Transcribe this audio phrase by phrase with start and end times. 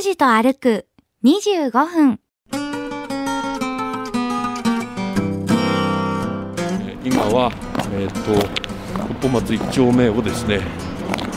[0.00, 0.86] 拓司と歩く
[1.22, 2.20] 25分。
[7.04, 7.52] 今は、
[7.92, 8.32] えー、と
[8.96, 10.62] 六本松一丁目をですね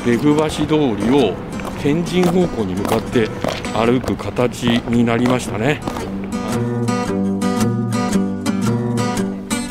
[0.05, 0.65] レグ橋通
[0.95, 1.33] りを
[1.81, 3.27] 天神方向に向かって
[3.73, 5.81] 歩く形になりましたね、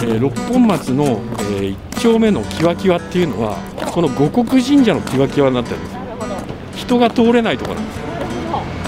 [0.02, 3.56] えー六本松の、えー一丁目のキワキワっていうのは
[3.90, 5.96] この五穀神社のキワキワになってるんです。
[6.76, 8.11] 人が通れないところなんです、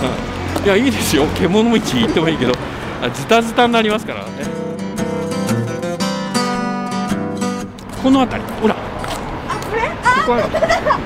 [0.65, 1.27] いやいいですよ。
[1.35, 2.53] 獣道行ってもいいけど
[3.03, 4.27] あズタズタになりますからね。
[8.03, 8.75] この辺りほら。
[8.75, 8.81] こ
[10.27, 10.49] こは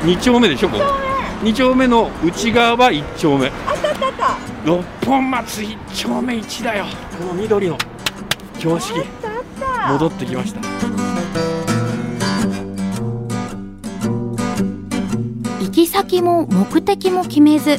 [0.05, 0.84] 2丁目でしょここ。
[1.42, 1.87] 2丁目。
[1.87, 3.51] の内側は1丁目。
[4.65, 6.87] 六本松1丁目1だよ。
[7.19, 7.78] この緑の
[8.59, 9.01] 標識。
[9.89, 10.61] 戻ってきました。
[15.61, 17.78] 行き先も目的も決めず、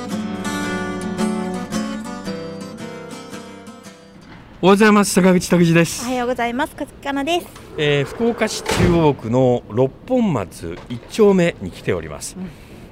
[4.63, 6.75] おはようございます坂口拓司ですおはようございます。
[6.75, 7.47] かつかなです。
[7.79, 12.37] えー福岡市中央区の六本松1丁目に来ております、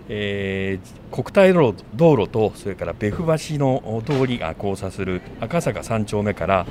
[0.08, 6.66] えー国体道路道路とそれから別府橋の通りが交差する赤坂3丁目から、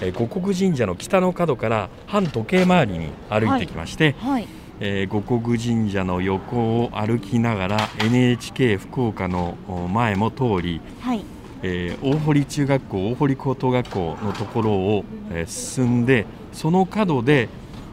[0.00, 4.46] えー五穀神社の北の角から反時計回りに歩いてきまして、はい。
[4.78, 11.24] えー五穀神社の横を歩きながら NHK 福岡のお前も通り、はい。
[11.66, 17.48] えー大堀中学校大堀高等学校のところを、えー進んでその角で、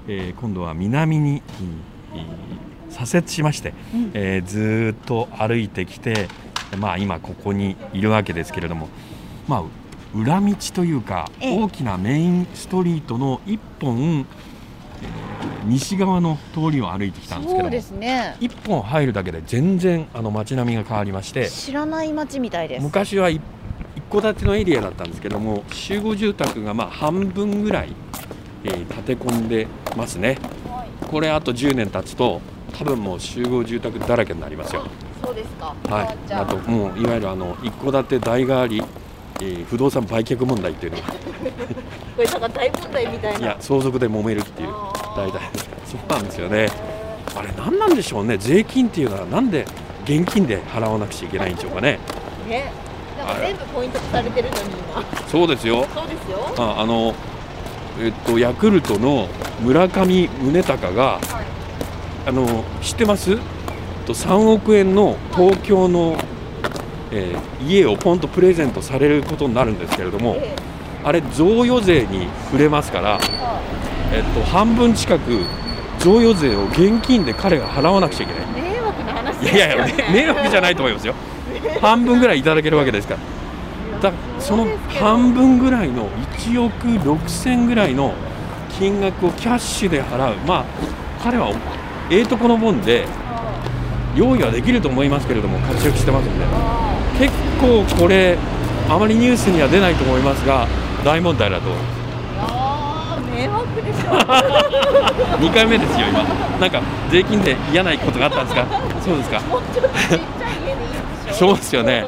[0.08, 1.42] えー今度は南に、
[2.90, 6.28] 左折しまして、うんえーずーっと歩いてきて、
[6.78, 8.90] まあ、今ここにいるわけですけれども、
[9.48, 9.64] まあ、
[10.14, 14.26] 裏道というかええ大きなメインストリートの一本、
[15.02, 15.32] えー
[15.66, 18.36] 西側の通りを歩いてきたんですけどもそうですね。
[18.40, 21.50] 一本入るだけで全然あの街並みが変わりまして。
[21.50, 22.84] 知らない街みたいです。
[22.84, 23.42] 昔は一一
[24.12, 27.94] 戸建てのエリアだったんですけども集合住宅がまあ半分ぐらい、
[28.64, 29.68] えー建て込んで
[29.98, 30.38] ますね。
[31.10, 32.40] これあと10年経つと
[32.78, 34.84] 多分もう集合住宅だらけになりますよ。
[35.24, 35.76] そうですか。
[35.90, 36.34] はい。
[36.34, 38.82] あともういわゆるあの一戸建て代替わり、
[39.42, 41.04] えー不動産売却問題っていうのが。
[42.18, 43.40] これなんか大問題みたいな。
[43.40, 45.18] いや相続で揉めるっていうあー。
[45.18, 45.40] 代々
[45.86, 46.68] そうなんですよね。
[47.36, 48.38] あれ何なんでしょうね。
[48.38, 49.66] 税金っていうのはなんで
[50.04, 51.98] 現金で払わなくちゃいけないんでしょうかね。
[52.48, 52.72] ね。
[53.26, 55.04] なんか全部ポイント化されてるのに今。
[55.28, 56.54] そうですよそうですよ。
[56.58, 57.14] ああの、
[58.00, 59.28] えっと、ヤクルトの
[59.62, 61.20] 村上宗隆が、
[62.26, 63.32] あの知ってます？
[63.32, 63.38] えっ
[64.06, 66.18] と3億円の東京の、
[67.12, 70.56] えー家をポンとプレゼントされることになるんですけれどもえ
[71.04, 73.20] あれ贈与税に触れますから、
[74.12, 75.44] ええっと、半分近く
[76.00, 78.62] 贈与税を現金で彼が払わなくちゃいけない。
[78.64, 79.94] 迷惑な話いですよやいや、ね。
[80.12, 81.14] 迷惑じゃないと思いますよ。
[81.82, 84.10] 半分ぐらいいただけるわけですから。
[84.10, 84.68] だその
[85.00, 88.14] 半分ぐらいの1億6000ぐらいの
[88.80, 90.66] 金額をキャッシュで払う、まあ、
[91.24, 91.54] 彼は
[92.10, 93.06] ええとこのもんで、
[94.16, 96.46] 用意はできると思いますけれども、活躍してますんで、
[97.20, 98.38] 結構これ、
[98.90, 100.68] あまりニュースには出ないと思いますが、
[101.06, 102.02] 大問題だと思います。
[102.40, 104.10] あー迷惑でしょ。
[105.40, 106.24] 2回目ですよ、今、
[106.60, 108.66] なんか税金で嫌なことがあったんですか、
[109.04, 109.42] そうですか。
[111.34, 112.06] そうですよね。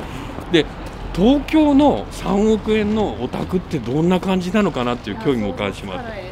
[0.52, 0.66] で、
[1.14, 6.06] 東京の3億円のお宅ってどんな感じなのかなっていう興味もお感じします。
[6.06, 6.32] そうですね。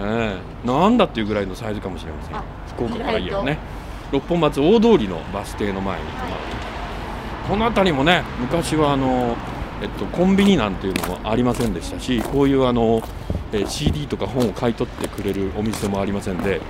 [0.00, 2.44] ええなんだっていうぐらいのサイズかもしれませんあ。
[2.68, 3.58] 福岡から言えばね。
[4.12, 6.04] 六本松大通りのバス停の前に、
[7.48, 9.36] この辺りもね、昔はあの、
[9.82, 13.02] えっと、コンビニなんていうのもありませんでしたし、こういうあの、
[13.52, 16.60] えー CD とか本を買い取ってくれるお店もありませんで、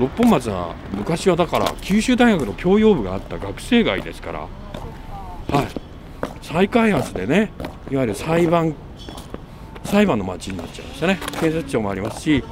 [0.00, 5.68] 六本松は昔はだから九州大学の教養部があった学生街ですから、はい、
[6.40, 7.52] 再開発でね
[7.90, 8.74] いわゆる裁判
[9.84, 11.18] 裁判の町になっちゃいましたね。
[11.32, 12.42] 検察庁もありますし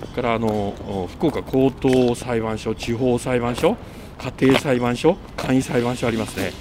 [0.00, 3.78] それからあのお福岡高等裁判所地方裁判所
[4.18, 6.52] 家庭裁判所簡易裁判所ありますね、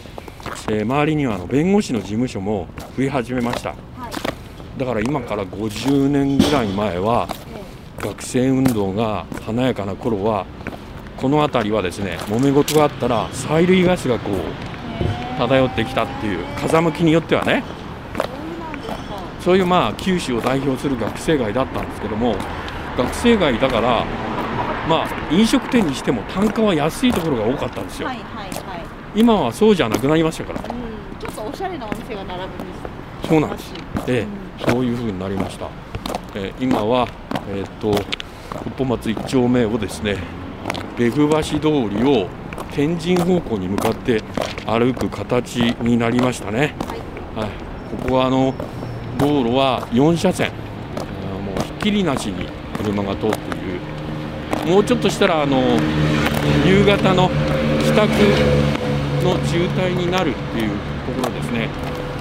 [0.69, 3.75] えー周りにはあの弁護士の事務所も増え始めました。
[4.77, 7.27] だから今から50年ぐらい前は
[7.99, 10.45] 学生運動が華やかな頃は
[11.17, 17.63] この辺りはですね揉め事があったら催涙ガスがこう漂ってきたっていう風向きによってはね
[19.41, 22.35] そういうまあ九州を代表する学生街だったんですけども
[22.97, 24.05] 学生街だから
[24.87, 28.81] まあ飲食店にしても単価は安いところが多かったんですよ、はいはいはい。
[29.15, 30.59] 今はそうじゃなくなりましたから。
[30.61, 31.19] うん。
[31.19, 32.63] ちょっとおしゃれなお店が並ぶんで
[33.23, 33.29] す。
[33.29, 33.73] そうなんです。
[34.07, 34.27] えう
[34.67, 35.69] えそういう風になりました、
[36.35, 37.07] えー今は
[37.51, 37.91] えーっと
[38.65, 40.17] 六本松1丁目をですね
[40.97, 41.59] レフ橋通
[41.89, 42.27] りを
[42.71, 44.21] 天神方向に向かって
[44.65, 46.75] 歩く形になりましたね、
[47.35, 47.49] はい、
[48.03, 48.53] ここはあの
[49.17, 50.51] 道路は4車線。
[50.51, 52.47] もうひっきりなしに
[52.77, 53.59] 車が通ってい
[54.65, 54.71] る。
[54.71, 55.77] もうちょっとしたらあの
[56.65, 57.29] 夕方の
[57.83, 58.09] 帰宅
[59.23, 61.69] の渋滞になるっていうところですね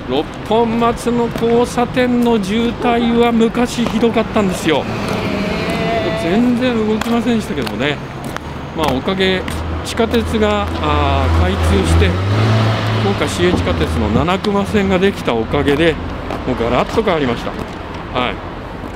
[0.09, 4.83] 六本松の交差点の渋滞は昔ひどかったんですよ。
[6.23, 7.97] 全然動きませんでしたけどもね。
[8.77, 9.43] まあおかげ
[9.85, 12.09] 地下鉄があ開通して
[13.03, 15.95] 福岡市営地下鉄の七熊線ができたおかげで
[16.47, 17.51] もうガラッと変わりました。
[18.19, 18.35] はい、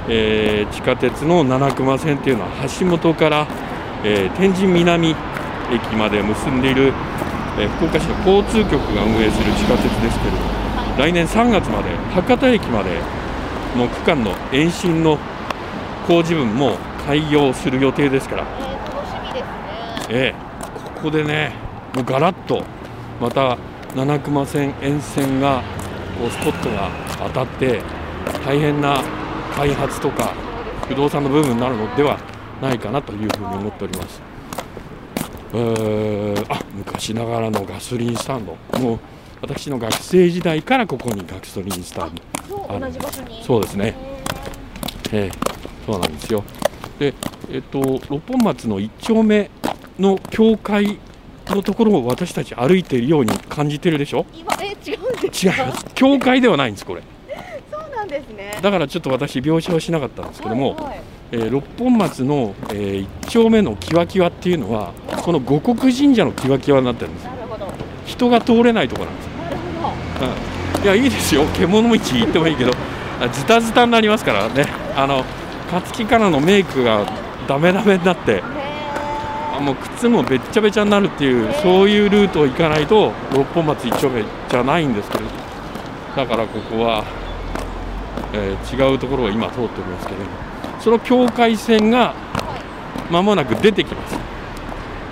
[0.08, 2.50] えー地下鉄の七熊線っていうのは
[2.80, 3.46] 橋本から、
[4.02, 5.14] えー天神南
[5.70, 6.94] 駅まで結んでいる、
[7.58, 10.61] えー福岡市の交通局が運営する地下鉄ですけれども。
[10.98, 12.90] 来年3月まで博多駅まで
[13.76, 15.18] の区間の延伸の
[16.06, 20.06] 工事分も開業する予定ですから、えー楽しみですね。
[20.10, 20.52] ええ
[20.94, 21.52] ここでね
[21.94, 22.62] もうガラッと
[23.20, 23.56] また
[23.96, 25.62] 七熊線沿線が
[26.18, 27.82] こうスポットが当たって
[28.44, 29.02] 大変な
[29.56, 30.34] 開発とか
[30.88, 32.18] 不動産の部分になるのでは
[32.60, 34.22] ないかなというふうに思っております。
[35.54, 38.56] えーあ昔ながらのガソリンスタンド。
[38.78, 38.98] もう
[39.42, 43.94] 私の学生時代からここにガソリンスタンドそう同じ場所にそうですね
[45.12, 45.30] へええ
[45.84, 46.44] そうなんですよ。
[46.98, 47.12] で、
[47.50, 49.50] えっと、六本松の一丁目
[49.98, 50.98] の教会
[51.48, 54.24] のところを私たち歩いているように感じてるでしょ？
[54.32, 55.62] ー今え違うんですか？
[55.64, 55.84] 違います。
[55.94, 57.02] 教会ではないんです、これ。
[57.68, 61.00] そうなんですねだからちょっと私、描写をしなかったんですけども、はいはい
[61.32, 64.92] えー六本松の、えー一丁目のキワキワっていうのは、
[65.24, 67.24] この五穀神社のキワキワになってるんです。
[67.24, 67.66] なるほど
[68.06, 69.31] 人が通れないところなんです。
[70.26, 71.44] いやいいですよ。
[71.54, 72.72] 獣道行ってもいいけど。
[73.20, 74.66] あズタズタになりますからね。
[74.96, 75.24] あの
[75.72, 77.06] 勝木からのメイクが
[77.46, 78.32] ダメダメになって。
[78.32, 78.42] へ
[79.56, 85.24] あもう靴もべっちゃべちゃになるっていうそういうルートを行かないと六本松一丁目じゃないんですけど。
[86.16, 87.04] だからここは、
[88.32, 90.24] えー違うところを今通っておりますけれど。
[90.24, 90.30] も
[90.80, 92.14] その境界線が
[93.10, 94.16] 間もなく出てきます。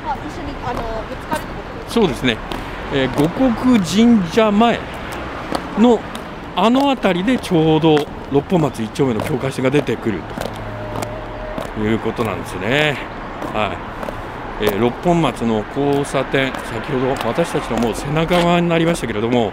[0.07, 1.43] あ一緒にあのぶつかる
[1.89, 2.37] そうですね、
[2.93, 4.79] えー五穀神社前
[5.79, 6.01] の
[6.57, 7.97] あの辺りでちょうど
[8.33, 10.21] 六本松一丁目の境界線が出てくる
[11.77, 12.97] ということなんですね。
[13.55, 13.73] は
[14.61, 19.53] いえー六本松の交差点、先ほど私たちのもう背中側になりましたけれども、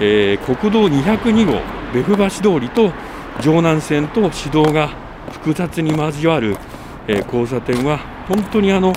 [0.00, 1.60] えー国道202号、
[1.92, 2.92] 別府橋通りと
[3.40, 4.90] 城南線と市道が
[5.32, 6.56] 複雑に交わる、
[7.08, 7.98] えー交差点は、
[8.28, 8.92] 本当にあの、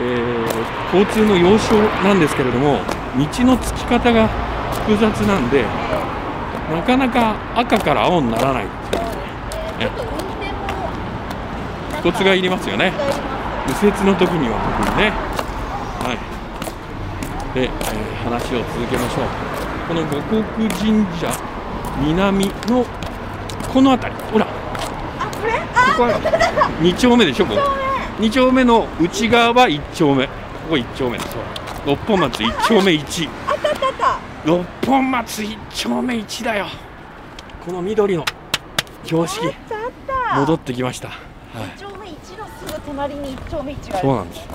[0.00, 2.78] ー交通の要衝なんですけれども
[3.16, 4.28] 道のつき方が
[4.86, 5.64] 複雑なんで
[6.70, 9.02] なかなか赤から青にならないっていう。
[9.80, 12.92] ちょっと運転もコツがいりますよね。
[13.66, 15.12] 右折の時には特にね。
[16.00, 16.18] はい。
[17.54, 17.70] で、えー
[18.26, 19.26] 話を続けましょう。
[19.88, 20.42] この五穀
[20.78, 21.30] 神社
[22.00, 22.84] 南の
[23.72, 24.20] この辺り。
[24.32, 24.46] ほら。
[24.46, 25.52] あこれ？
[25.52, 25.62] こ
[25.96, 26.10] こは
[26.80, 27.60] 2丁目でしょここ。
[28.18, 28.64] 2丁目。
[28.64, 30.26] の内側は1丁目。
[30.26, 30.32] こ
[30.70, 31.36] こ1丁目です。
[31.86, 33.28] 六本松1丁目1
[34.46, 36.66] 六本松1丁目1だよ。
[37.64, 38.24] この緑の
[39.04, 39.44] 標識。
[40.36, 41.18] 戻ってきました、はい、
[41.76, 44.48] 一丁目一のすぐ隣に一丁目一がそうなんです。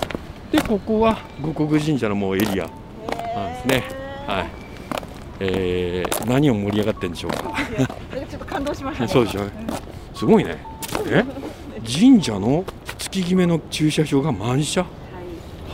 [0.52, 2.68] でここは五穀神社のもうエリア。
[3.36, 3.84] なんですね。
[4.28, 4.46] はい。
[5.42, 7.38] えー、何を盛り上がってんでしょうか。
[7.38, 9.10] ちょっと感動しましたね。
[9.10, 9.52] そうでしょうね。
[10.14, 10.58] すごいね。
[11.08, 11.26] え？
[11.84, 12.64] 神社の
[12.98, 14.84] 月決めの駐車場が満車？
[14.84, 14.88] は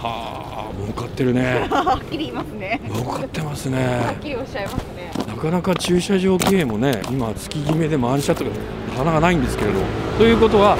[0.01, 0.36] あ
[0.79, 1.67] 儲かってるね。
[1.69, 2.79] はっきり言いますね。
[2.91, 5.11] 儲かってますはねっきりおっしゃいますね。
[5.27, 8.51] なかなか駐車場経営もね今月決めで満車とか
[8.91, 9.79] なかなかないんですけれど
[10.17, 10.77] ということは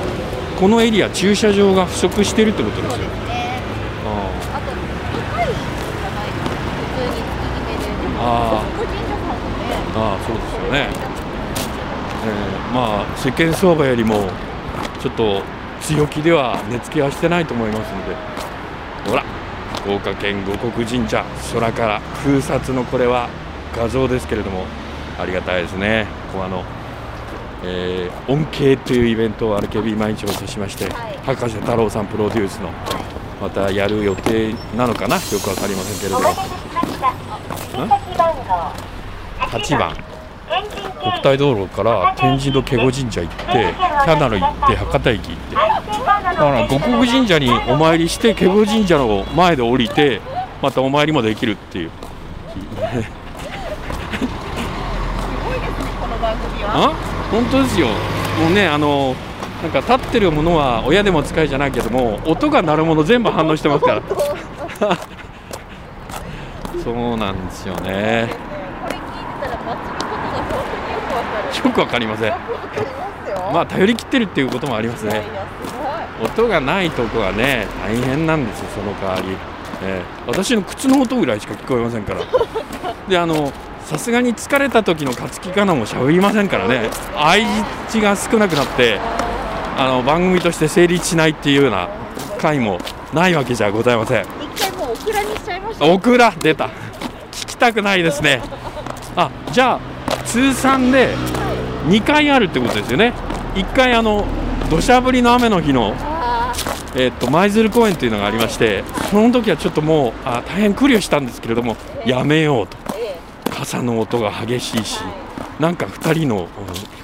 [0.60, 2.98] このエリア駐車場が不足してるってことですよ。
[2.98, 3.60] ね。
[4.06, 4.60] ああ。
[4.62, 7.86] と高いじゃない普通に月決めで。
[8.02, 8.64] でもあ。
[8.64, 9.66] ー個人社さんもね。
[9.96, 10.90] あああそうですよね、
[12.26, 14.30] えーまあ世間相場よりも
[15.02, 15.42] ちょっと
[15.82, 18.16] 強気では値付けはしてないと思いますので
[19.88, 23.30] 福岡県五穀神社空から空撮のこれは
[23.74, 24.66] 画像ですけれども
[25.18, 26.08] ありがたいですね。
[26.34, 26.66] ここあの、
[27.64, 31.18] えー、恩恵というイベントを RKB 毎日放送しまして、はい。
[31.26, 32.70] 博士太郎さんプロデュースの
[33.42, 35.16] またやる予定なのかな？
[35.16, 36.28] よくわかりませんけれども。
[36.28, 37.14] お待たせしました。
[37.72, 38.44] 追跡番号
[39.40, 40.07] 8番
[40.48, 45.56] 国体道路から天神の華厳神社行ってキャナル行って博多駅行って。
[45.56, 45.62] だ
[46.36, 50.22] から五国神社にお参りして華厳神社の前で降りて
[50.62, 51.90] またお参りもできるっていう。
[51.90, 51.96] す
[52.78, 52.92] ごい
[55.60, 56.92] ですねこの番組は。
[56.92, 56.94] あ？
[57.32, 57.88] 本当ですよ。
[57.88, 57.94] も
[58.50, 59.16] うねあの
[59.62, 64.02] なんか立ってるものは親でも使いじゃないけども音が鳴るもの全部反応してますから。
[66.84, 68.30] そうなんですよね
[68.82, 69.02] これ聞い
[69.42, 72.32] てたら街のことが本当によくわかるよくわかりません。
[73.54, 75.24] まあ頼り切ってるっていうこともありますね。
[76.24, 79.38] 音がないとこはね大変なんですよその代わり、
[79.84, 82.22] えー私の靴の音ぐらいしか聞こえませんから。
[83.08, 83.52] であの
[83.86, 86.90] さすがに疲れた時の勝木かなも喋りませんからね。
[87.16, 87.46] 相
[87.88, 89.00] 槌が少なくなって
[89.78, 91.90] あの番組として成立しないっていうような
[92.40, 92.80] 回も
[93.14, 94.26] ないわけじゃございません。
[94.54, 95.86] 一回もうオクラにしちゃいました。
[95.86, 96.66] オクラ出た。
[97.32, 98.42] 聞きたくないですね。
[99.16, 99.80] あじゃあ
[100.24, 101.10] 通算で
[101.88, 103.14] 2回あるってことですよね。
[103.56, 104.26] 1回あの
[104.70, 106.54] 土砂降りの雨の日のあ
[106.96, 111.76] えっと舞鶴公園というのがありましてその時はちょっともうあ大変苦慮したんですけれども
[112.06, 112.78] やめようと。
[113.50, 115.00] 傘の音が激しいし
[115.60, 116.46] なんか2人の、うん、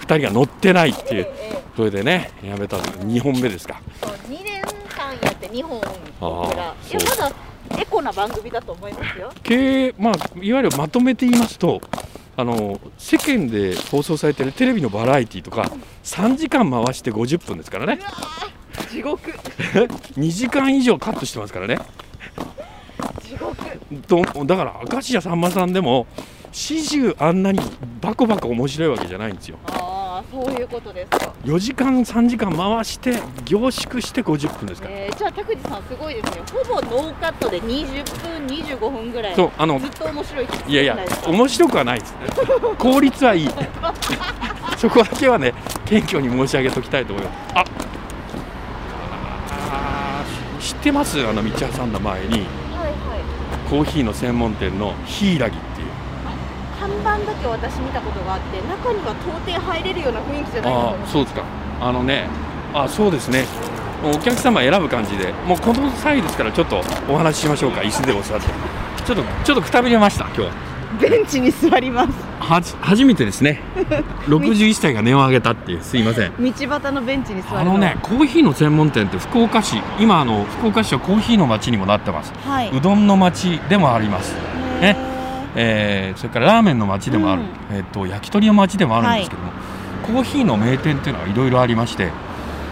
[0.01, 1.27] 2人が乗ってないっていう
[1.75, 3.81] それでねやめたの2本目ですか。
[3.99, 4.61] そう2年
[4.95, 5.81] 間やって2本
[6.21, 7.31] あーいやまだ
[7.81, 9.31] エコな番組だと思いますよ。
[9.41, 11.81] 経営まあいわゆるまとめて言いますと
[12.35, 15.71] あの世間で放送されてるテレビのバラエティとか
[16.03, 17.99] 3時間回して50分ですからね。
[18.91, 19.31] 地獄。
[20.17, 21.79] 2時間以上カットしてますからね。
[23.23, 23.55] 地獄。
[24.07, 26.07] とだから明石家さんまさんでも
[26.51, 27.59] 始終あんなに
[28.01, 29.57] バコバコ面白いわけじゃないんですよ
[30.33, 34.87] そういうことですか、4時間3時間回して凝縮して50分ですか。
[34.87, 36.41] らえー、じゃあ拓司さんすごいですね。
[36.51, 38.03] ほぼノーカットで20
[38.39, 39.35] 分25分ぐらい。
[39.35, 40.97] そうあのずっと面白いいやいや
[41.27, 42.15] 面白くはないです。
[42.79, 43.49] 効率はいい。
[44.77, 45.53] そこだけはね
[45.85, 47.37] 謙虚に申し上げときたいと思います。
[47.53, 47.63] あ
[50.59, 51.19] 知ってます？
[51.27, 52.27] あの道挟んだ前に。
[52.29, 52.93] はいはい。
[53.69, 55.57] コーヒーの専門店のヒイラギ
[56.83, 61.43] 看板だけ私見たことがあって中には到底入れるような雰囲気じゃないとあそうですか。
[61.79, 62.27] あのね
[62.73, 63.45] あそうですね。
[64.03, 65.31] お客様選ぶ感じで。
[65.47, 67.81] もうこの際ですからちょっとお話ししましょうか。
[67.81, 68.47] 椅子でお座って。
[69.05, 70.51] ちょっとちょっとくたびれました今日は。
[70.99, 72.11] ベンチに座ります。
[72.39, 73.61] はじ初めてですね。
[74.27, 75.81] 61歳が値を上げたっていう。
[75.81, 76.33] すいません。
[76.37, 82.33] 道端のベンチに座るあのねコーヒーの専門店って福岡市今あの福岡市はコーヒーの街にもなってます。
[82.45, 82.71] はい。
[82.75, 84.35] うどんの街でもあります、
[84.81, 85.12] へー
[85.55, 87.75] えーそれからラーメンの街でもある、うん。
[87.77, 89.51] えー、と焼き鳥の街でもあるんですけども、
[90.05, 92.09] コーヒーの名店っていうのはいろいろありまして、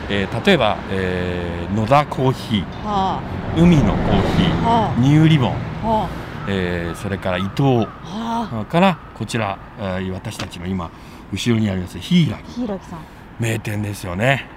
[0.10, 4.90] えー例えば、えー野田コーヒはー海のコーヒーあ。
[4.90, 5.52] はニューリボン、
[5.84, 5.88] あ。
[5.88, 6.10] は
[6.48, 8.66] えーそれから伊藤あはあ。
[8.66, 10.90] からこちら、えー私たちの今
[11.32, 12.68] 後ろにありますヒイラギ
[13.40, 14.48] 名店ですよね。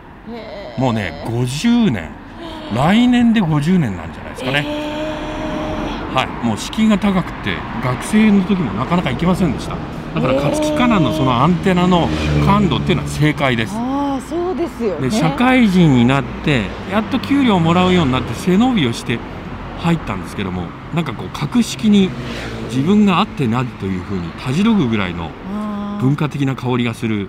[0.79, 2.11] もうね50年。
[2.75, 4.84] 来年で50年なんじゃないですかね、へ
[6.15, 6.47] はい。
[6.47, 9.77] もう敷居が高くて学生の時もなかなか行けませんでした。
[10.15, 12.09] だから勝木かなのそのアンテナの
[12.47, 13.75] 感度っていうのは正解です。
[13.75, 15.09] ーああそうですよね。
[15.09, 19.19] で社会人になってやっと給料をもらうようになって背伸びをして
[19.81, 22.11] 入ったんですけどもなんかこう格式に
[22.71, 25.31] 自分があってなるというふうにたじろぐぐらいの
[26.01, 27.29] 文化的な香りがする、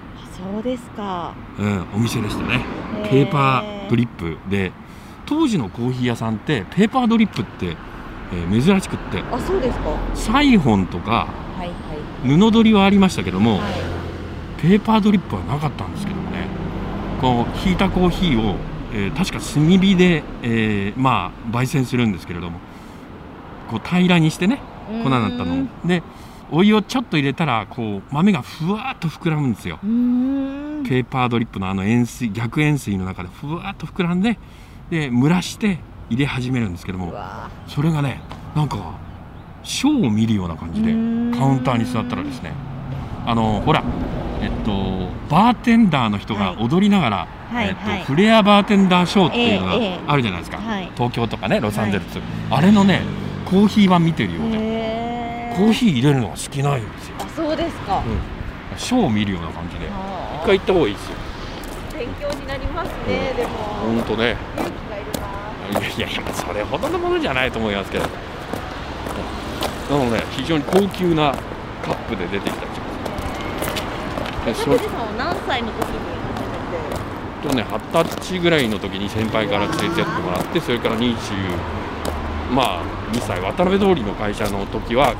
[0.53, 1.33] そうですか。
[1.57, 2.65] うん、お店でしたね。
[3.09, 4.71] ペーパードリップで
[5.25, 9.23] 当時のコーヒー屋さんってペーパードリップって、えー珍しくって。
[9.31, 9.89] あそうですか。
[9.89, 11.27] はサイフォンとか
[11.57, 12.37] いはい。
[12.37, 13.73] 布取りはありましたけども、はい。
[14.61, 16.47] ペーパードリップはなかったんですけどもね。
[17.21, 18.55] こうひいたコーヒーを、
[18.93, 22.59] えー確か炭火で、えーまあ焙煎するんですけれども
[23.69, 26.03] こう平らにしてね粉になったので
[26.51, 29.79] お湯をちょっと入れたらこう豆がふわっと膨らむんですよ。
[29.81, 34.37] ペーパードリップのあの塩水逆塩水の中でふわっと膨らんで
[34.89, 37.49] で蒸らして入れ始めるんですけどうもわ。
[37.67, 38.21] それがね
[38.55, 38.97] なんか
[39.63, 40.91] ショーを見るような感じで
[41.37, 42.53] カウンターに座ったらですね
[43.25, 43.83] あのほら
[44.41, 44.71] えっと
[45.29, 46.63] バーテンダーの人がはい。
[46.63, 47.97] 踊りながら、えっとはい。
[47.97, 50.05] はいフレアバーテンダーショーっていうのええええ。
[50.05, 50.91] があるじゃないですか、はい。
[50.95, 52.19] 東京とかねロサンゼルス、
[52.51, 53.01] あれのね
[53.45, 54.57] コーヒー版見てるようで。
[54.57, 55.57] へー。
[55.57, 58.03] コーヒー入れるのが好きなんですよ、あそうですか、
[58.71, 59.85] うん、ショーを見るような感じで。
[59.85, 61.15] 一回行った方がいいですよ。
[61.97, 63.49] 勉強になりますね、でも。
[63.49, 64.35] ほんとね。
[64.57, 64.84] 勇気が
[65.97, 68.05] いやいやそれほどのものじゃないと思いますけど。
[69.89, 71.33] なので非常に高級な
[71.83, 72.85] カップで出てきたりしま
[74.43, 74.45] す。
[74.45, 75.99] でそれ拓司さんは何歳の時に
[76.35, 76.43] 初
[77.43, 77.47] めて。
[77.47, 81.15] とね二十歳ぐらいの時に先輩から連れてってもらってそれから20
[82.51, 82.83] まあ
[83.13, 85.15] 2歳渡辺通りの会社の時は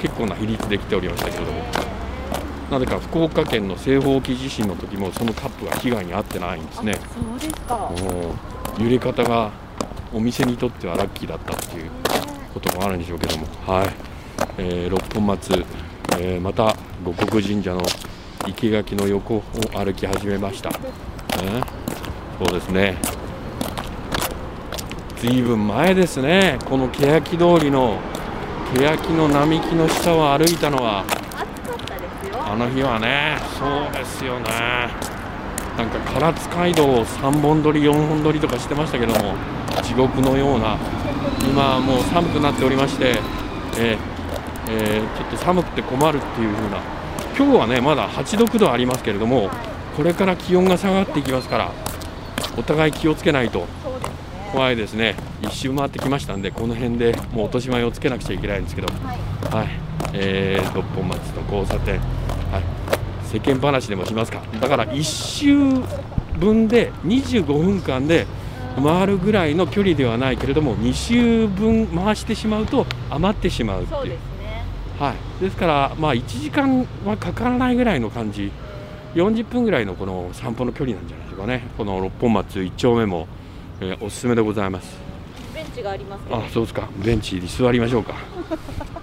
[0.00, 1.62] 結構な比率で来ておりましたけれども。
[2.70, 6.94] なぜか福岡県の西方沖地震の時もそのカップが被害に遭ってないんですね。
[6.94, 7.00] そ
[7.36, 7.90] うですか。
[8.78, 9.50] 揺れ方が
[10.12, 11.90] お店にとってはラッキーだったっていう
[12.52, 13.46] こともあるんでしょうけども。
[13.66, 13.88] はい、
[14.58, 15.64] えー六本松、
[16.18, 17.82] えーまた五国神社の
[18.46, 19.42] 生垣の横を
[19.74, 20.76] 歩き始めました、ね
[22.38, 22.96] そうですね。
[25.16, 26.58] ずいぶん前ですね。
[26.64, 28.00] この欅通りの
[28.74, 31.04] 欅の並木の下を歩いたのは。
[32.52, 34.48] あの日はね、そうですよね。
[35.78, 39.34] なんか唐津街道を3本撮り、4本撮りとかしてましたけども、
[39.82, 40.76] 地獄のような、
[41.48, 43.18] 今はもう寒くなっておりまして、
[43.78, 43.98] えー
[44.68, 46.78] えーちょっと寒くて困るっていう風な、
[47.36, 49.50] 今日はね、まだ8度、9度ありますけれども、
[49.96, 51.72] これから気温が下がっていきますから、
[52.56, 53.66] お互い気をつけないと。
[54.52, 58.88] 怖いですね、一周回ってきましたんで、この辺でもう落とし前をつけなくちゃいけないんですけど。
[58.88, 59.32] はい。
[59.56, 59.68] はい、
[60.14, 62.62] えー、六本松の交差点、はい、
[63.24, 65.82] 世間話でもしますか、だから1周
[66.38, 68.26] 分で25分間で
[68.80, 74.64] 回るぐらいの距離ではないけれども、2周分回してしまうと余ってしまうっていう、そうですね。
[74.98, 78.52] はい、ですから、まあ、1時間はかからないぐらいの感じ、
[79.14, 83.26] 40分ぐらいのこの散歩の距離なんじゃないでしょうかね、この六本松1丁目も、
[83.80, 84.96] えーおすすめでございます。
[85.54, 86.88] ベンチがありますあそうですか。
[87.04, 88.14] ベンチに座りましょうか。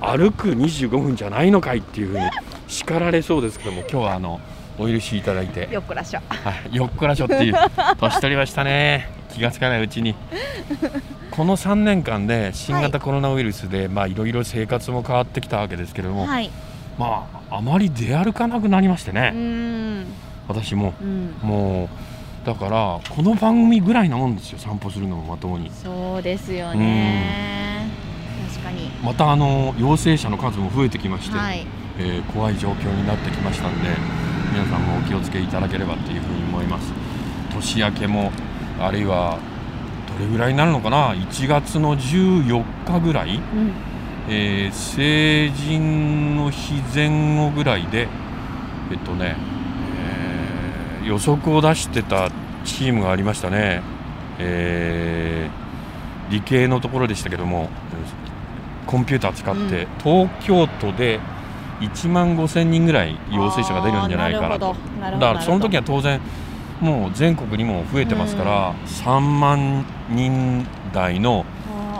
[0.01, 2.25] 歩く25分じゃないのかいっていうふうに
[2.67, 4.39] 叱られそうですけども今日はあの
[4.79, 6.21] お許しいただいて、よっこらしょ。
[6.29, 7.53] はい、よっこらしょっていう
[8.00, 9.09] 年取りましたね。
[9.33, 10.15] 気がつかないうちに。
[11.31, 16.50] この3年間で新型コロナウイルスで、まあいろいろ生活も変わってきたわけですけれども、はい。
[16.98, 20.05] まああまり出歩かなくなりましてうね、ん。
[20.48, 20.93] 私も。
[21.01, 21.33] うん。
[21.41, 21.89] も
[22.43, 24.59] うだからこの番組ぐらいなもんですよ。
[24.59, 25.69] 散歩するのもまともに。
[25.71, 27.88] そうですよね。
[28.53, 28.89] 確かに。
[29.03, 31.65] またあの陽性者の数も増えてきまして、はい。
[32.00, 33.89] えー怖い状況になってきましたんで
[34.59, 36.91] 皆さんもお気をつけいただければというふうに思います。
[37.53, 38.29] 年明けも
[38.77, 39.39] あるいは
[40.17, 43.41] どれぐらいになるのかな？1月の14日ぐらい、うん。
[44.27, 48.09] えー成人の日前後ぐらいで
[48.91, 49.37] えっとね、
[51.01, 52.29] えー予測を出してた
[52.65, 53.81] チームがありましたね、
[54.39, 57.69] えー理系のところでしたけども
[58.85, 61.22] コンピューター使って、東京都で
[61.79, 64.75] 1万5千人ぐらい陽性者が出るんじゃないかなと。
[65.00, 66.20] なだからその時は当然
[66.81, 71.46] もう全国にも増えてますから、3万人台の、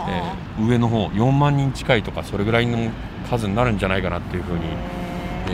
[0.08, 0.66] えあー。
[0.66, 2.90] 上の方4万人近いとかそれぐらいの
[3.28, 4.68] 数になるんじゃないかなっていうふうーに、へ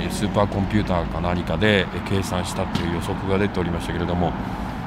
[0.05, 4.33] えースーパーコンピューターか何かでえー計算したっていう予測が出ておりましたけれども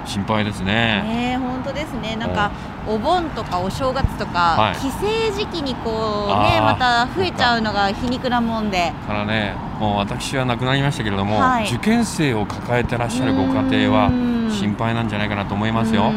[0.06, 1.04] 心配ですね。
[1.04, 2.16] ねえ本当ですね。
[2.16, 2.52] なんか
[2.88, 4.76] お盆とかお正月とか、はい。
[4.76, 4.98] 帰省
[5.38, 8.92] 時期にこうねまた増えちゃうのが皮肉なもんで。
[9.08, 11.66] からねもう私は亡くなりましたけれども、はい。
[11.68, 14.50] 受験生を抱えてらっしゃるご家庭はうん。
[14.52, 16.12] 心配なんじゃないかなと思いますよ。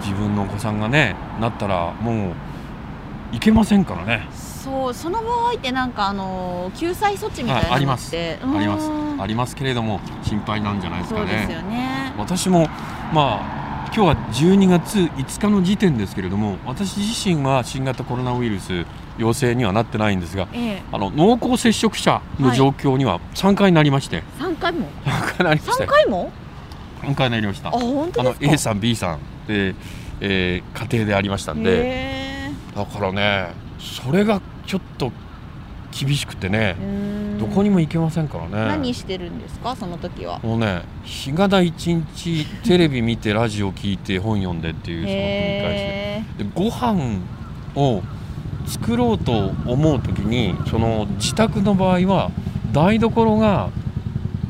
[0.00, 2.28] 自分のお子さんがねなったらも
[3.32, 4.26] ういけませんからね。
[4.32, 8.16] そうその場合ってなんかあの救済措置みたいなのって、はいあります。
[8.16, 8.56] うん。
[8.56, 8.90] あります。
[9.20, 11.46] ありますけれども心配なんじゃないですかね。
[11.68, 12.14] ね。
[12.16, 12.68] 私も
[13.12, 13.57] まあ
[13.94, 18.84] 今日は12月5日の時点ですけれども私自身は新型コロナウイルス
[19.16, 20.82] 陽性にはなってないんですがええ。
[20.92, 26.32] あの濃厚接触者の状況には3回なりまして、3回も？3回なりました3よ回も
[27.02, 27.68] ？3回なりました。
[27.68, 29.74] あ本当あの A さん B さんで、
[30.20, 31.70] えー家庭でありましたんで。
[31.86, 33.48] へだからね
[33.78, 35.10] それがちょっと
[35.98, 36.76] 厳しくてね
[37.38, 38.50] どこにも行けませんからね。
[38.50, 39.76] 何してるんですか？
[39.76, 40.38] その時は。
[40.40, 46.44] もうね日がだ一日テレビ見てラジオ聞いて本読んでっていうその繰りへ返しで。
[46.44, 47.20] でご飯
[47.74, 48.02] を
[48.66, 49.32] 作ろうと
[49.66, 52.30] 思う時にその自宅の場合は
[52.72, 53.70] 台所が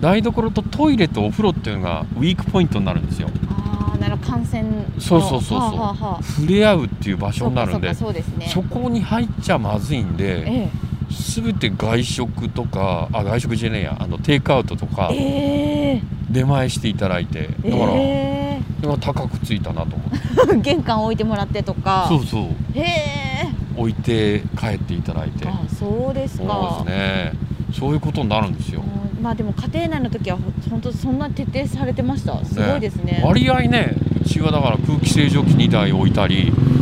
[0.01, 3.29] 台所とトイレとお風呂っていうのがウィークポイントになるんですよ。
[3.51, 4.31] ああなるほど。
[4.33, 4.69] 感染の。
[4.99, 5.59] そうそうそうそう。
[5.59, 6.23] はあはあはあ。
[6.23, 10.71] 触れ合うっていう場所になるんでそこに入っちゃまずいんでえ
[11.11, 20.19] 全て外食とかあ外食じゃねえやあのテイクアウトとかええ出前していただいてえだから、えだから高くついたなと思って。
[20.55, 22.07] え 玄関置いてもらってとか。
[22.09, 22.79] そうそう。
[22.79, 25.49] へえ置いて帰っていただいて。
[25.49, 27.33] あそうですそうかですね。
[27.73, 28.83] そういうことになるんですよ。
[28.83, 32.45] うんまあでも家庭内の時はほ本当そんな徹底されてました。
[32.45, 33.21] すごいですね。
[33.25, 36.78] 割合ねうちはだから空気清浄機2台置いたり、えー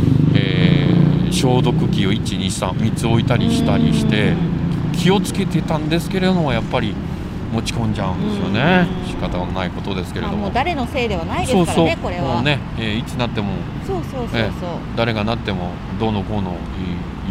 [1.31, 4.33] 消毒機を1233つ置いたりしたりして
[4.93, 6.93] 気をつけてたんですけれどもやっぱり
[7.51, 8.87] 持ち込んじゃうんですよね。
[9.03, 9.07] うん。
[9.07, 10.43] 仕方のないことですけれまあども。
[10.45, 11.85] もう誰のせいではないですからそうそう。
[11.85, 12.35] ねこれは。
[12.35, 13.53] もうね、えーいつなっても
[13.85, 14.51] そうそうそうそう、え
[14.97, 16.57] 誰がなってもどうのこうの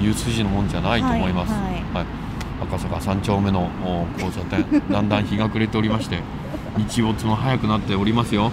[0.02, 1.72] いう筋のもんじゃないと思います、はいはい。
[1.94, 2.26] はい。
[2.62, 6.20] 赤坂三丁目のお交差点だんだん日が暮れておりまして
[6.76, 8.52] 日没も早くなっておりますよ。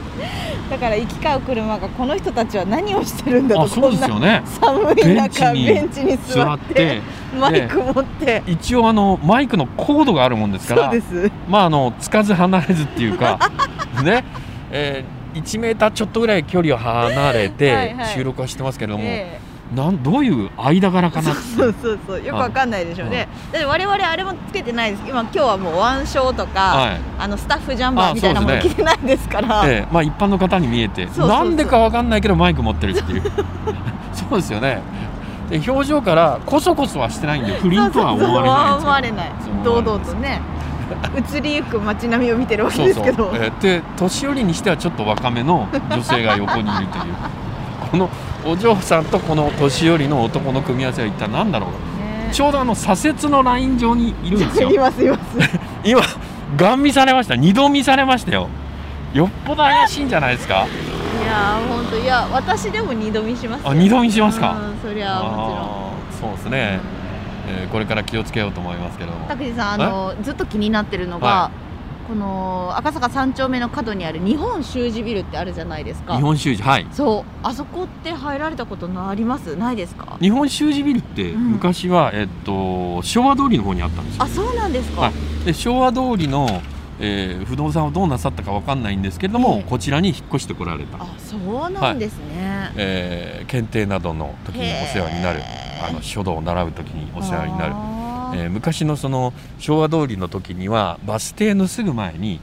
[0.70, 4.42] だから行き交う車がこの人たちは何をしてるんだとあそうですよね。
[4.46, 7.02] 寒い中ベンチに座ってて
[7.38, 11.32] マイク持って、一応あのマイクのコードがあるもんですからそうです。
[11.48, 13.40] まああのつかず離れずっていうか
[14.04, 14.24] ね、
[14.72, 18.08] えー、1メーターちょっとぐらい距離を離れてはいはい。
[18.08, 19.40] 収録はしてますけれども、え
[19.76, 21.34] なんどういう間柄かえな？
[21.34, 22.24] そうそうそう。
[22.24, 23.28] よくわかんないでしょうね。
[23.52, 25.04] だって我々あれもつけてないです。
[25.08, 27.00] 今今日はもう腕章とか、はい。
[27.18, 29.64] あのスタッフジャンバーみたいなもの着てないですから。
[29.66, 29.94] ええ。
[29.94, 33.24] まあ、一般の方に見えてなんでかわかんないけどマイク持ってるっていう。
[34.14, 34.82] そうですよね。
[35.50, 39.32] で表情からこそこそはしてないんで不倫とは思われない思われない。
[39.64, 40.42] 堂々とね
[41.36, 43.32] 移りゆく街並みを見てるわけですけど。
[43.32, 47.14] そうそう、えーで年寄りにしてはちょっと若めの女性が横にいるという。
[47.92, 48.10] この
[48.45, 51.69] お嬢さんとこの年寄りの男の組み合わせは一体何だろう？
[51.99, 52.29] ね。
[52.34, 54.71] ちょうどあの左折のライン上にいるんですよ。
[54.71, 55.21] いますいます。
[55.84, 56.01] 今
[56.58, 57.36] ガン見されました。
[57.36, 58.47] 二度見されましたよ。
[59.13, 60.65] よっぽど怪しいんじゃないですか？
[61.23, 63.69] いやー本当いや私でも二度見しますよ。
[63.69, 64.51] あ二度見しますか？
[64.51, 64.56] う
[64.88, 66.79] んそりゃもあーそうですね、
[67.47, 69.25] えーこれから気をつけようと思いますけれども。
[69.25, 71.51] ちろん拓司さんあのずっと気になってるのが、は
[72.08, 76.16] この赤坂三丁目の角にある日本習字ビルってあるじゃないですか。
[76.16, 76.88] 日本習字はい。
[76.92, 77.32] そう。
[77.42, 79.56] あそこって入られたことあります？
[79.56, 80.18] ないですか？
[80.20, 81.52] 日本習字ビルってうん。
[81.54, 84.24] 昔は、えっと昭和通りの方にあったんですよ。
[84.24, 85.46] あそうなんですか、はい。
[85.46, 86.62] で昭和通りの、
[87.00, 95.42] えー不動産をどうなさったかわかんないんですけれども、ええこちらに引っ越してこられた、あそうなんですね、えー検定などの時にお世話になる
[95.88, 97.74] あの書道を習う時にお世話になる、
[98.34, 102.39] えー昔のその昭和通りの時にはバス停のすぐ前に、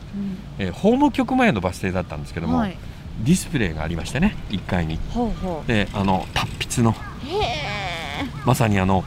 [0.58, 2.76] えー法務局前のバス停だったんですけども、はい、
[3.24, 4.98] ディスプレイがありましてね1階に。
[5.10, 6.94] ほうほであの達筆の。
[8.44, 9.04] まさにあの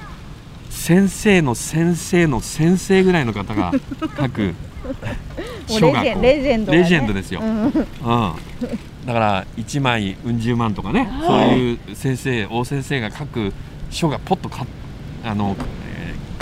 [0.70, 3.72] 先生の先生の先生ぐらいの方が
[4.20, 4.54] 書く
[5.68, 6.84] 書がレジェンドだね。
[6.84, 7.42] レジェンドですよ。
[7.42, 7.64] うん。
[7.66, 7.72] うん、
[9.06, 13.54] だから1枚うん十万とかねそういう先生大先生が書く
[13.90, 14.66] 書がポッとか
[15.24, 15.83] あの、えー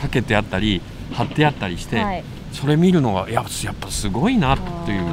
[0.01, 0.81] かけてあったり
[1.13, 2.23] 貼ってあったりして、はい。
[2.51, 5.05] それ見るのがややっぱすごいなっていう。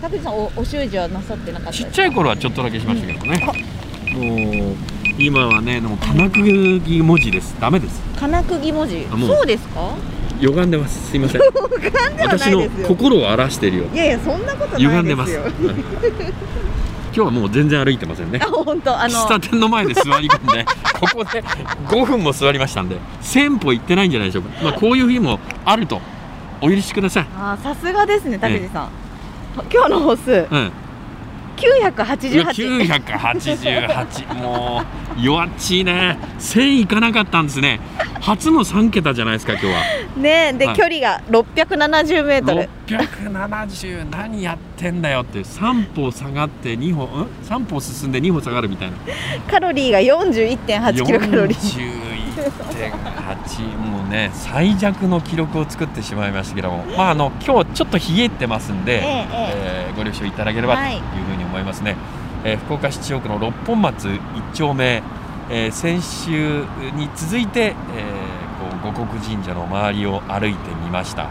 [0.00, 3.38] 拓司さんおお習字はなさってなかったちっちゃい頃はちょっとだけしましたけどね、
[4.14, 4.76] もう
[5.18, 7.54] 今はねでも金釘文字です。
[7.60, 8.00] ダメです。
[8.18, 9.06] 金釘文字？
[9.26, 9.94] そうですか？
[10.40, 11.10] 歪んでます。
[11.10, 11.40] すいません。
[11.42, 12.88] ではない私のですよ。
[12.88, 13.84] 心を荒らしてるよ。
[13.92, 14.90] いやいやそんなことないですよ。
[14.90, 15.36] 歪んでます。
[15.36, 15.84] う ん
[17.12, 18.40] 今日はもう全然歩いてませんね。
[18.42, 19.14] あ本当あの。
[19.14, 20.64] 喫茶店の前で座り込んで
[21.00, 21.42] ここで
[21.88, 26.00] 5分も座りましたんで1000歩行ってないんじゃないでしょうか、まあ、こういう日もあると。
[26.62, 28.88] お許しください、あさすがですね拓司さん、
[29.72, 30.46] 今日の歩数。
[30.50, 30.72] うん、
[31.60, 34.82] 988 988も
[35.16, 36.18] う弱っちいね。
[36.38, 37.80] 1000いかなかったんですね。
[38.20, 39.82] 初の3桁じゃないですか今日は。
[40.16, 40.76] ねで、はい。
[40.76, 42.68] 距離が670メートル。
[42.86, 48.96] 670何やってんだよって3歩下がって2歩ん？3歩進んで2歩下がるみたいな。
[49.50, 59.92] カロリーが41.8キロカロリー41.8もうね最弱の記録を作ってしまいましたけどもまああの今日ちょっと冷えてますんで、ええええ。
[59.92, 61.96] ーご了承いただければというふうに思いますね、
[62.44, 64.20] えー福岡市千代区の六本松1
[64.54, 65.02] 丁目、
[65.50, 67.74] えー先週に続いて、えー
[68.82, 71.28] こう五穀神社の周りを歩いてみました、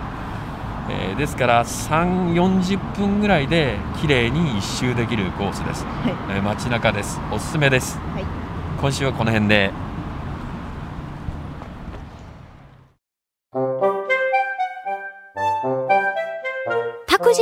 [0.89, 6.36] えーですから3 4 0分ぐらいで綺麗に一周できるコースです、はい。
[6.36, 7.19] えー街中です。
[7.32, 8.26] おすすめです、はい。
[8.80, 9.72] 今週はこの辺で